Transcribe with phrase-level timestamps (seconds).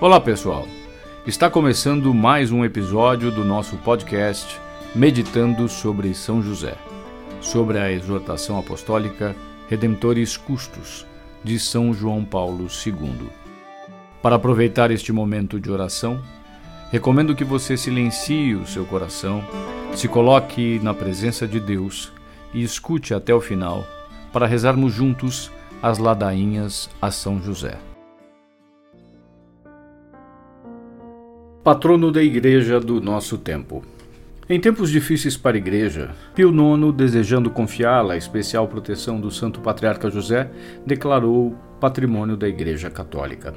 [0.00, 0.64] Olá pessoal,
[1.26, 4.56] está começando mais um episódio do nosso podcast
[4.94, 6.76] Meditando sobre São José,
[7.40, 9.34] sobre a exortação apostólica
[9.68, 11.04] Redemptores Custos
[11.42, 13.28] de São João Paulo II.
[14.22, 16.22] Para aproveitar este momento de oração,
[16.92, 19.42] recomendo que você silencie o seu coração,
[19.96, 22.12] se coloque na presença de Deus
[22.54, 23.84] e escute até o final
[24.32, 25.50] para rezarmos juntos
[25.82, 27.87] as ladainhas a São José.
[31.62, 33.82] Patrono da Igreja do nosso tempo.
[34.48, 39.60] Em tempos difíceis para a Igreja, Pio IX, desejando confiá-la à especial proteção do Santo
[39.60, 40.48] Patriarca José,
[40.86, 43.52] declarou patrimônio da Igreja Católica.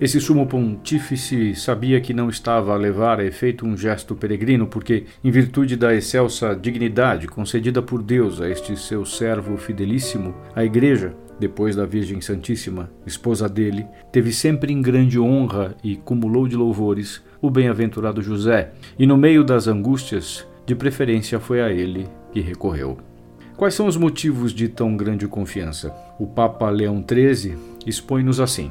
[0.00, 5.06] Esse sumo pontífice sabia que não estava a levar a efeito um gesto peregrino, porque,
[5.24, 11.14] em virtude da excelsa dignidade concedida por Deus a este seu servo fidelíssimo, a Igreja,
[11.40, 17.22] depois da Virgem Santíssima, esposa dele, teve sempre em grande honra e cumulou de louvores
[17.40, 22.98] o bem-aventurado José, e no meio das angústias, de preferência foi a ele que recorreu.
[23.56, 25.94] Quais são os motivos de tão grande confiança?
[26.18, 28.70] O Papa Leão XIII expõe-nos assim.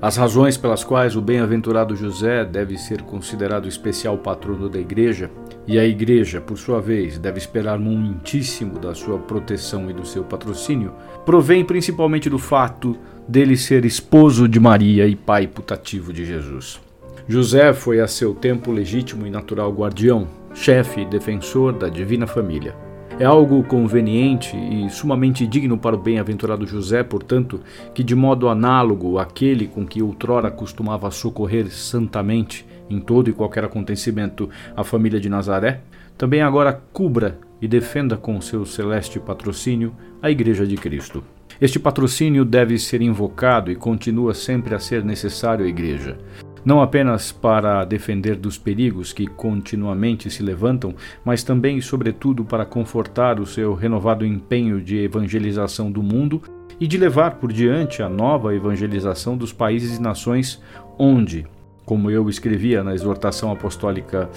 [0.00, 5.30] As razões pelas quais o bem-aventurado José deve ser considerado especial patrono da Igreja,
[5.66, 10.22] e a Igreja, por sua vez, deve esperar muitíssimo da sua proteção e do seu
[10.22, 10.92] patrocínio,
[11.24, 12.96] provém principalmente do fato
[13.26, 16.80] dele ser esposo de Maria e pai putativo de Jesus.
[17.26, 22.76] José foi a seu tempo legítimo e natural guardião, chefe e defensor da divina família.
[23.18, 27.60] É algo conveniente e sumamente digno para o bem-aventurado José, portanto,
[27.94, 33.64] que de modo análogo àquele com que outrora costumava socorrer santamente em todo e qualquer
[33.64, 35.80] acontecimento a família de Nazaré,
[36.18, 41.24] também agora cubra e defenda com seu celeste patrocínio a Igreja de Cristo.
[41.60, 46.18] Este patrocínio deve ser invocado e continua sempre a ser necessário à Igreja
[46.64, 50.94] não apenas para defender dos perigos que continuamente se levantam,
[51.24, 56.40] mas também e sobretudo para confortar o seu renovado empenho de evangelização do mundo
[56.80, 60.62] e de levar por diante a nova evangelização dos países e nações
[60.98, 61.46] onde,
[61.84, 64.30] como eu escrevia na exortação apostólica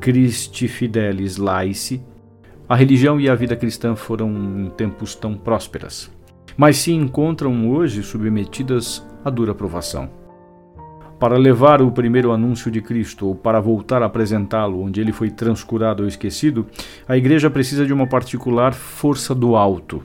[0.00, 2.02] Christi Fidelis Laici,
[2.66, 6.10] a religião e a vida cristã foram em tempos tão prósperas,
[6.56, 10.23] mas se encontram hoje submetidas a dura provação
[11.18, 15.30] para levar o primeiro anúncio de Cristo ou para voltar a apresentá-lo onde ele foi
[15.30, 16.66] transcurado ou esquecido,
[17.08, 20.02] a igreja precisa de uma particular força do alto,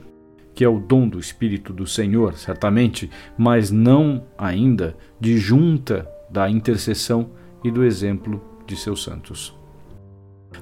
[0.54, 6.48] que é o dom do Espírito do Senhor, certamente, mas não ainda de junta da
[6.48, 7.30] intercessão
[7.64, 9.54] e do exemplo de seus santos.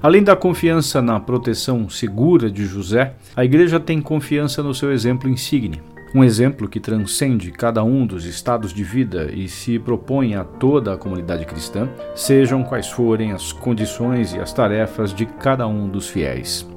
[0.01, 5.29] Além da confiança na proteção segura de José, a igreja tem confiança no seu exemplo
[5.29, 5.81] insigne
[6.13, 10.93] um exemplo que transcende cada um dos estados de vida e se propõe a toda
[10.93, 16.07] a comunidade cristã, sejam quais forem as condições e as tarefas de cada um dos
[16.07, 16.67] fiéis.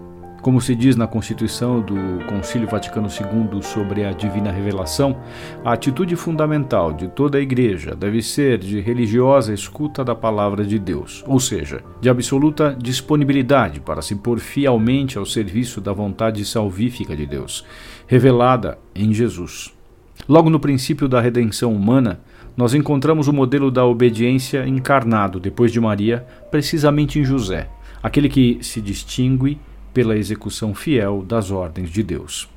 [0.42, 1.94] Como se diz na Constituição do
[2.26, 5.16] Concílio Vaticano II sobre a Divina Revelação,
[5.64, 10.80] a atitude fundamental de toda a Igreja deve ser de religiosa escuta da palavra de
[10.80, 17.14] Deus, ou seja, de absoluta disponibilidade para se pôr fielmente ao serviço da vontade salvífica
[17.14, 17.64] de Deus,
[18.08, 19.72] revelada em Jesus.
[20.28, 22.20] Logo no princípio da redenção humana,
[22.56, 27.70] nós encontramos o modelo da obediência encarnado depois de Maria, precisamente em José,
[28.02, 29.60] aquele que se distingue
[29.92, 32.48] pela execução fiel das ordens de Deus.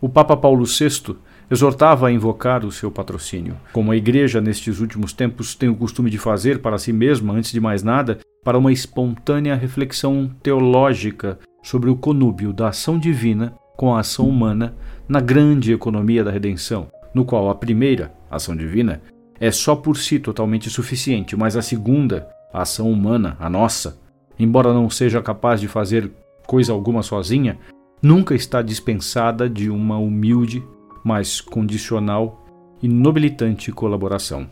[0.00, 1.16] O Papa Paulo VI
[1.50, 6.10] exortava a invocar o seu patrocínio, como a Igreja nestes últimos tempos tem o costume
[6.10, 11.90] de fazer para si mesma, antes de mais nada, para uma espontânea reflexão teológica sobre
[11.90, 14.74] o conúbio da ação divina com a ação humana
[15.08, 19.00] na grande economia da redenção, no qual a primeira, a ação divina,
[19.40, 23.98] é só por si totalmente suficiente, mas a segunda, a ação humana, a nossa,
[24.38, 26.10] embora não seja capaz de fazer
[26.48, 27.58] coisa alguma sozinha,
[28.02, 30.64] nunca está dispensada de uma humilde,
[31.04, 32.42] mas condicional
[32.82, 34.48] e nobilitante colaboração.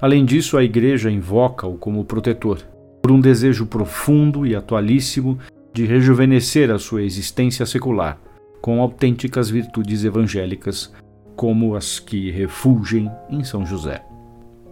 [0.00, 2.58] Além disso, a Igreja invoca-o como protetor,
[3.00, 5.38] por um desejo profundo e atualíssimo
[5.72, 8.18] de rejuvenescer a sua existência secular,
[8.60, 10.92] com autênticas virtudes evangélicas,
[11.36, 14.04] como as que refulgem em São José.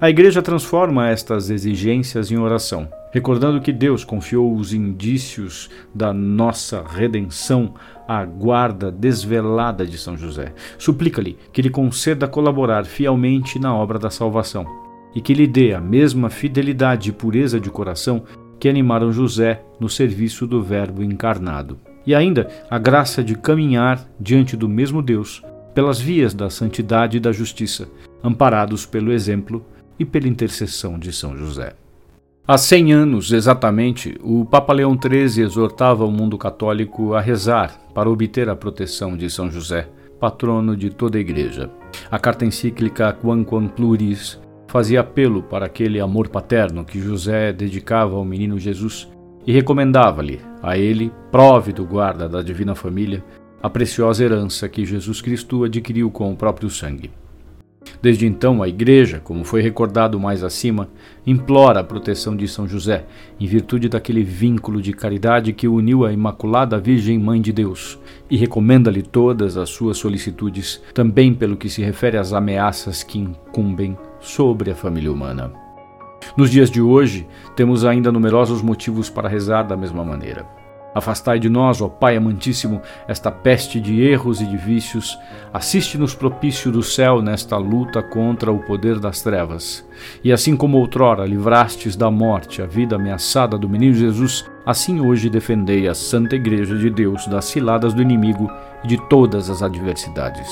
[0.04, 6.84] A Igreja transforma estas exigências em oração, recordando que Deus confiou os indícios da nossa
[6.86, 7.72] redenção
[8.06, 10.52] à guarda desvelada de São José.
[10.76, 14.66] Suplica-lhe que lhe conceda colaborar fielmente na obra da salvação
[15.14, 18.24] e que lhe dê a mesma fidelidade e pureza de coração
[18.60, 21.78] que animaram José no serviço do Verbo encarnado.
[22.06, 25.42] E ainda a graça de caminhar diante do mesmo Deus
[25.74, 27.88] pelas vias da santidade e da justiça,
[28.22, 29.64] amparados pelo exemplo
[29.98, 31.74] e pela intercessão de São José.
[32.46, 38.10] Há 100 anos, exatamente, o Papa Leão XIII exortava o mundo católico a rezar para
[38.10, 39.88] obter a proteção de São José,
[40.20, 41.70] patrono de toda a Igreja.
[42.10, 44.38] A carta encíclica Quamquam Pluris
[44.68, 49.08] fazia apelo para aquele amor paterno que José dedicava ao menino Jesus
[49.46, 53.24] e recomendava-lhe, a ele, próvido guarda da divina família,
[53.62, 57.10] a preciosa herança que Jesus Cristo adquiriu com o próprio sangue.
[58.00, 60.88] Desde então, a Igreja, como foi recordado mais acima,
[61.26, 63.06] implora a proteção de São José,
[63.40, 67.98] em virtude daquele vínculo de caridade que uniu a Imaculada Virgem Mãe de Deus,
[68.30, 73.96] e recomenda-lhe todas as suas solicitudes, também pelo que se refere às ameaças que incumbem
[74.20, 75.52] sobre a família humana.
[76.36, 80.63] Nos dias de hoje, temos ainda numerosos motivos para rezar da mesma maneira.
[80.94, 85.18] Afastai de nós, ó Pai amantíssimo, esta peste de erros e de vícios.
[85.52, 89.86] Assiste-nos propício do céu nesta luta contra o poder das trevas.
[90.22, 95.28] E assim como outrora livrastes da morte a vida ameaçada do menino Jesus, assim hoje
[95.28, 98.50] defendei a Santa Igreja de Deus das ciladas do inimigo
[98.84, 100.48] e de todas as adversidades.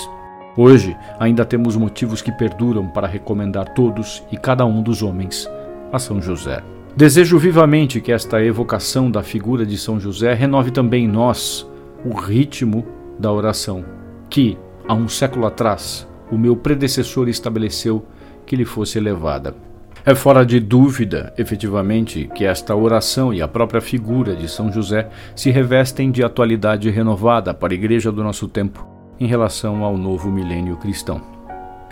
[0.57, 5.49] Hoje ainda temos motivos que perduram para recomendar todos e cada um dos homens
[5.93, 6.63] a São José.
[6.95, 11.67] Desejo vivamente que esta evocação da figura de São José renove também em nós
[12.05, 12.87] o ritmo
[13.19, 13.83] da oração,
[14.29, 18.05] que, há um século atrás, o meu predecessor estabeleceu
[18.45, 19.55] que lhe fosse elevada.
[20.05, 25.09] É fora de dúvida, efetivamente, que esta oração e a própria figura de São José
[25.35, 28.87] se revestem de atualidade renovada para a Igreja do nosso tempo
[29.19, 31.42] em relação ao novo milênio cristão.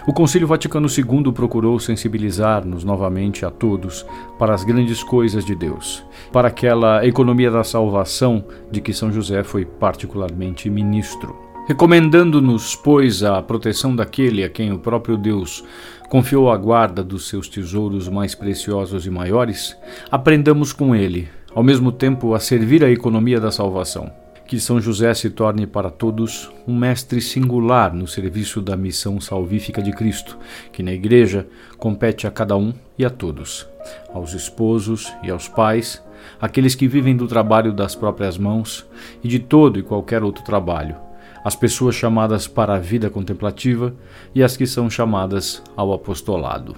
[0.07, 4.07] O Concílio Vaticano II procurou sensibilizar-nos novamente a todos
[4.39, 6.03] para as grandes coisas de Deus,
[6.33, 11.37] para aquela economia da salvação de que São José foi particularmente ministro.
[11.69, 15.63] Recomendando-nos, pois, a proteção daquele a quem o próprio Deus
[16.09, 19.77] confiou a guarda dos seus tesouros mais preciosos e maiores,
[20.11, 24.11] aprendamos com ele, ao mesmo tempo, a servir a economia da salvação
[24.51, 29.81] que São José se torne para todos um mestre singular no serviço da missão salvífica
[29.81, 30.37] de Cristo,
[30.73, 31.47] que na Igreja
[31.79, 33.69] compete a cada um e a todos,
[34.13, 36.03] aos esposos e aos pais,
[36.41, 38.85] aqueles que vivem do trabalho das próprias mãos
[39.23, 40.97] e de todo e qualquer outro trabalho,
[41.45, 43.95] as pessoas chamadas para a vida contemplativa
[44.35, 46.75] e as que são chamadas ao apostolado.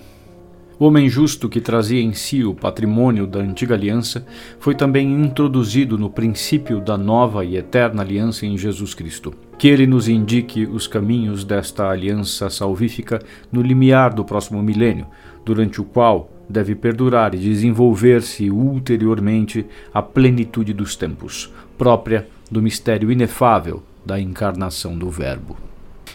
[0.84, 4.26] Homem justo que trazia em si o patrimônio da antiga aliança
[4.58, 9.32] foi também introduzido no princípio da nova e eterna aliança em Jesus Cristo.
[9.56, 13.20] Que ele nos indique os caminhos desta aliança salvífica
[13.52, 15.06] no limiar do próximo milênio,
[15.44, 19.64] durante o qual deve perdurar e desenvolver-se ulteriormente
[19.94, 25.56] a plenitude dos tempos, própria do mistério inefável da encarnação do Verbo.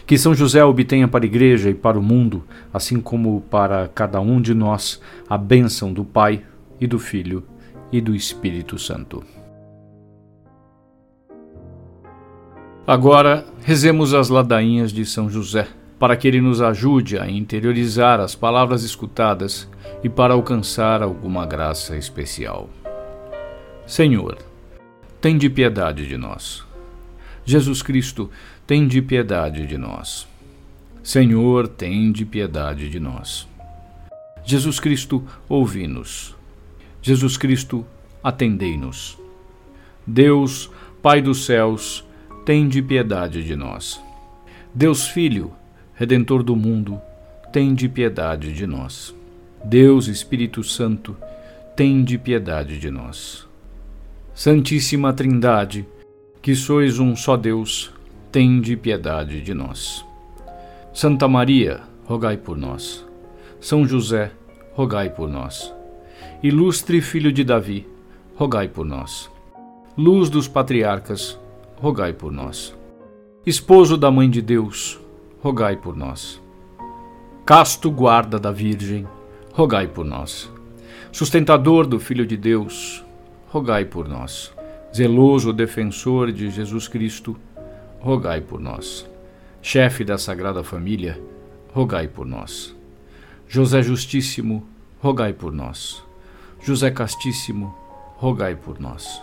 [0.08, 4.18] Que São José obtenha para a Igreja e para o mundo, assim como para cada
[4.22, 6.42] um de nós, a bênção do Pai
[6.80, 7.44] e do Filho
[7.92, 9.22] e do Espírito Santo.
[12.86, 15.68] Agora, rezemos as ladainhas de São José,
[15.98, 19.68] para que ele nos ajude a interiorizar as palavras escutadas
[20.02, 22.70] e para alcançar alguma graça especial.
[23.86, 24.38] Senhor,
[25.20, 26.67] tem de piedade de nós.
[27.48, 28.30] Jesus Cristo,
[28.66, 30.28] tem de piedade de nós.
[31.02, 33.48] Senhor, tem de piedade de nós.
[34.44, 36.36] Jesus Cristo, ouvi-nos.
[37.00, 37.86] Jesus Cristo,
[38.22, 39.18] atendei-nos.
[40.06, 42.04] Deus, Pai dos céus,
[42.44, 43.98] tem de piedade de nós.
[44.74, 45.50] Deus Filho,
[45.94, 47.00] Redentor do mundo,
[47.50, 49.14] tem de piedade de nós.
[49.64, 51.16] Deus Espírito Santo,
[51.74, 53.48] tem de piedade de nós.
[54.34, 55.86] Santíssima Trindade,
[56.48, 57.92] que sois um só Deus,
[58.32, 60.02] tende piedade de nós.
[60.94, 63.06] Santa Maria, rogai por nós.
[63.60, 64.32] São José,
[64.72, 65.74] rogai por nós.
[66.42, 67.86] Ilustre Filho de Davi,
[68.34, 69.30] rogai por nós.
[69.94, 71.38] Luz dos patriarcas,
[71.76, 72.74] rogai por nós.
[73.44, 74.98] Esposo da Mãe de Deus,
[75.42, 76.40] rogai por nós.
[77.44, 79.06] Casto guarda da Virgem,
[79.52, 80.50] rogai por nós.
[81.12, 83.04] Sustentador do Filho de Deus,
[83.50, 84.56] rogai por nós.
[84.94, 87.36] Zeloso defensor de Jesus Cristo,
[88.00, 89.08] rogai por nós.
[89.60, 91.20] Chefe da Sagrada Família,
[91.74, 92.74] rogai por nós.
[93.46, 94.66] José Justíssimo,
[94.98, 96.02] rogai por nós.
[96.60, 97.74] José Castíssimo,
[98.16, 99.22] rogai por nós.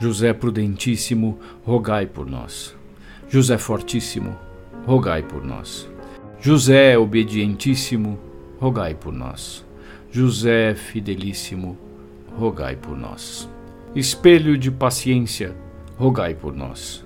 [0.00, 2.74] José Prudentíssimo, rogai por nós.
[3.28, 4.36] José Fortíssimo,
[4.84, 5.88] rogai por nós.
[6.40, 8.18] José Obedientíssimo,
[8.60, 9.64] rogai por nós.
[10.10, 11.78] José Fidelíssimo,
[12.36, 13.48] rogai por nós.
[13.94, 15.54] Espelho de paciência,
[15.96, 17.04] rogai por nós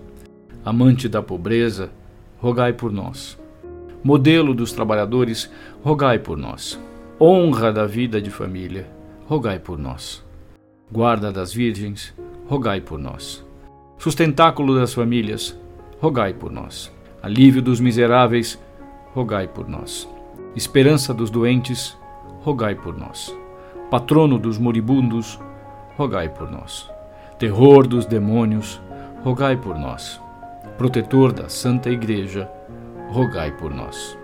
[0.68, 1.90] amante da pobreza,
[2.38, 3.38] rogai por nós.
[4.04, 5.50] Modelo dos trabalhadores,
[5.82, 6.78] rogai por nós.
[7.20, 8.86] honra da vida de família,
[9.26, 10.22] rogai por nós.
[10.92, 12.14] Guarda das virgens,
[12.46, 13.44] rogai por nós.
[13.96, 15.58] Sustentáculo das famílias,
[16.00, 16.92] rogai por nós.
[17.22, 18.58] Alívio dos miseráveis,
[19.14, 20.06] rogai por nós.
[20.54, 21.96] Esperança dos doentes,
[22.42, 23.34] rogai por nós.
[23.90, 25.40] Patrono dos moribundos,
[25.98, 26.88] rogai por nós.
[27.40, 28.80] Terror dos demônios,
[29.24, 30.20] rogai por nós.
[30.78, 32.48] Protetor da Santa Igreja,
[33.08, 34.16] rogai por nós.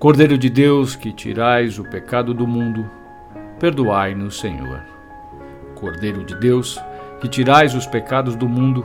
[0.00, 2.90] Cordeiro de Deus, que tirais o pecado do mundo,
[3.60, 4.82] perdoai-nos, Senhor.
[5.76, 6.76] Cordeiro de Deus,
[7.20, 8.84] que tirais os pecados do mundo,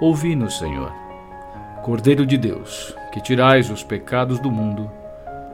[0.00, 0.92] ouvi-nos, Senhor.
[1.84, 4.90] Cordeiro de Deus, que tirais os pecados do mundo,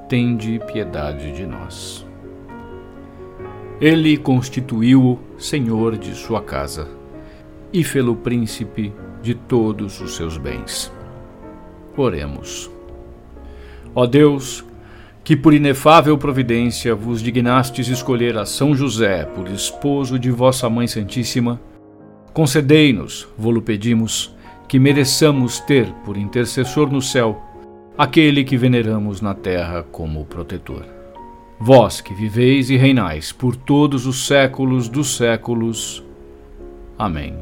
[0.08, 2.07] tende piedade de nós.
[3.80, 6.88] Ele constituiu-o senhor de sua casa
[7.72, 8.92] e fê-lo príncipe
[9.22, 10.92] de todos os seus bens.
[11.96, 12.68] Oremos.
[13.94, 14.64] Ó Deus,
[15.22, 20.88] que por inefável providência vos dignastes escolher a São José por esposo de vossa Mãe
[20.88, 21.60] Santíssima,
[22.32, 24.34] concedei-nos, vô-lo pedimos,
[24.66, 27.40] que mereçamos ter por intercessor no céu
[27.96, 30.97] aquele que veneramos na terra como protetor.
[31.60, 36.04] Vós que viveis e reinais por todos os séculos dos séculos.
[36.96, 37.36] Amém.